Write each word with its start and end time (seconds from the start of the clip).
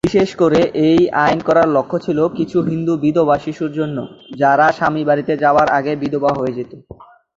বিশেষ 0.07 0.29
করে 0.35 0.59
এই 0.87 1.01
আইন 1.23 1.39
করার 1.39 1.67
লক্ষ্য 1.69 1.97
ছিল 1.99 2.19
কিছু 2.37 2.57
হিন্দু 2.61 2.93
বিধবা 2.97 3.35
শিশুর 3.37 3.71
জন্য, 3.71 3.97
যার 4.37 4.59
স্বামী 4.77 5.01
বাড়িতে 5.05 5.33
যাবার 5.37 5.67
আগে 5.69 5.91
বিধবা 5.95 6.31
হয়ে 6.37 6.55
যেতো। 6.57 6.75